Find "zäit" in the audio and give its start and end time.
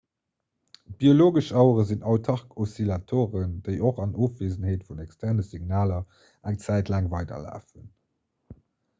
6.65-6.91